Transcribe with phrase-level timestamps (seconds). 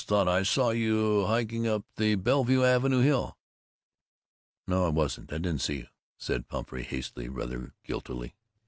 [0.03, 3.37] Thought I saw you hiking up the Bellevue Avenue Hill."
[4.65, 8.35] "No, I wasn't I didn't see you," said Pumphrey, hastily, rather guiltily.